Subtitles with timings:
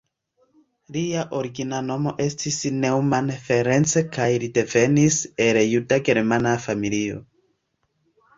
[0.93, 7.23] Lia origina nomo estis Neumann Ferenc kaj li devenis el juda-germana familio.